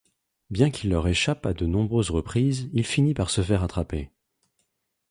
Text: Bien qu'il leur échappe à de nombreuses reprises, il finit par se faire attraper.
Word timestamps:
Bien 0.49 0.71
qu'il 0.71 0.89
leur 0.89 1.07
échappe 1.07 1.45
à 1.45 1.53
de 1.53 1.67
nombreuses 1.67 2.09
reprises, 2.09 2.71
il 2.73 2.83
finit 2.87 3.13
par 3.13 3.29
se 3.29 3.43
faire 3.43 3.61
attraper. 3.61 4.09